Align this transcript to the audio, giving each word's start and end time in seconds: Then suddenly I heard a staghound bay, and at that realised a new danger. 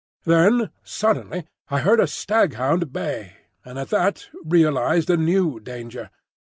Then 0.25 0.71
suddenly 0.83 1.45
I 1.69 1.81
heard 1.81 1.99
a 1.99 2.07
staghound 2.07 2.91
bay, 2.91 3.33
and 3.63 3.77
at 3.77 3.89
that 3.89 4.29
realised 4.43 5.11
a 5.11 5.15
new 5.17 5.59
danger. 5.59 6.09